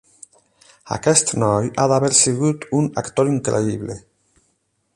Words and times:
Aquest 0.95 1.33
noi 1.43 1.69
ha 1.69 1.85
d'haver 1.91 2.11
sigut 2.21 2.65
un 2.79 2.89
actor 3.03 3.29
increïble. 3.35 3.99